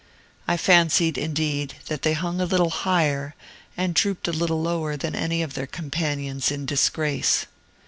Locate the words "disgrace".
6.65-7.45